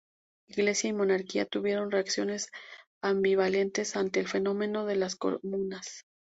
Iglesia 0.47 0.89
y 0.89 0.93
monarquía 0.93 1.45
tuvieron 1.45 1.91
reacciones 1.91 2.49
ambivalentes 3.03 3.95
ante 3.95 4.19
el 4.19 4.27
fenómeno 4.27 4.87
de 4.87 4.95
las 4.95 5.15
comunas. 5.15 6.07